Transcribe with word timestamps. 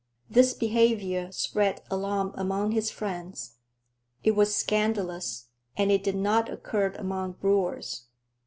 This 0.31 0.55
behavior 0.55 1.31
spread 1.31 1.83
alarm 1.91 2.31
among 2.33 2.71
his 2.71 2.89
friends. 2.89 3.57
It 4.23 4.31
was 4.31 4.55
scandalous, 4.55 5.49
and 5.77 5.91
it 5.91 6.03
did 6.03 6.15
not 6.15 6.49
occur 6.49 6.91
among 6.97 7.33
brewers. 7.33 8.05